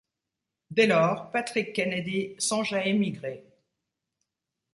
Dès 0.71 0.87
lors, 0.87 1.29
Patrick 1.29 1.73
Kennedy 1.73 2.33
songe 2.39 2.73
à 2.73 2.87
émigrer. 2.87 3.45